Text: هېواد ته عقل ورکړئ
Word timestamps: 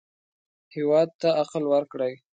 هېواد 0.75 1.09
ته 1.21 1.29
عقل 1.41 1.63
ورکړئ 1.73 2.13